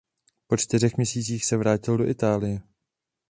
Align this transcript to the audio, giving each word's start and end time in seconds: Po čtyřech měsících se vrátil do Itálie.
Po 0.47 0.57
čtyřech 0.57 0.97
měsících 0.97 1.45
se 1.45 1.57
vrátil 1.57 1.97
do 1.97 2.05
Itálie. 2.07 2.61